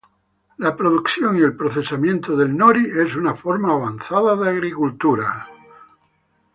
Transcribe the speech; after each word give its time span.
La 0.57 0.75
producción 0.75 1.37
y 1.37 1.41
el 1.43 1.55
procesamiento 1.55 2.35
del 2.35 2.57
"nori" 2.57 2.87
es 2.87 3.15
una 3.15 3.35
forma 3.35 3.71
avanzada 3.71 4.35
de 4.35 4.49
agricultura. 4.49 5.47